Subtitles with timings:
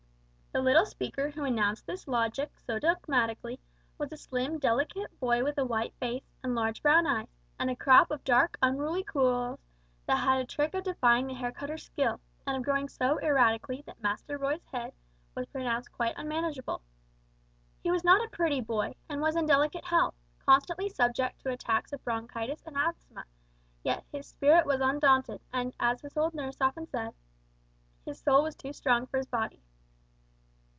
[0.53, 3.57] The little speaker who announced this logic so dogmatically,
[3.97, 8.11] was a slim delicate boy with white face, and large brown eyes, and a crop
[8.11, 9.61] of dark unruly curls
[10.07, 13.81] that had a trick of defying the hair cutter's skill, and of growing so erratically
[13.83, 14.91] that "Master Roy's head,"
[15.35, 16.81] was pronounced quite unmanageable.
[17.81, 21.93] He was not a pretty boy, and was in delicate health, constantly subject to attacks
[21.93, 23.23] of bronchitis and asthma,
[23.85, 27.11] yet his spirit was undaunted, and as his old nurse often said,
[28.03, 29.63] "his soul was too strong for his body."